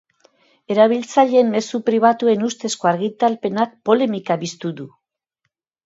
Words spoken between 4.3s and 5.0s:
piztu du.